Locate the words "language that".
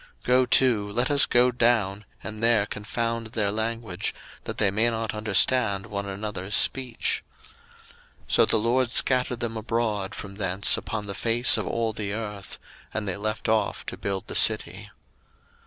3.51-4.57